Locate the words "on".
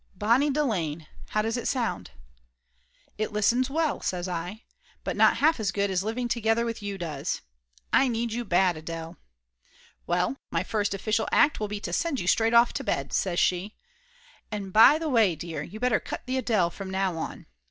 17.19-17.45